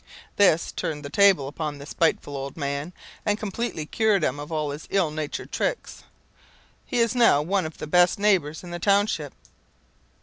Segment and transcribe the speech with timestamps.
[0.35, 2.91] '"This turned the tables upon the spiteful old man,
[3.23, 6.03] and completely cured him of all his ill natured tricks.
[6.87, 9.31] He is now one of the best neighbours in the township.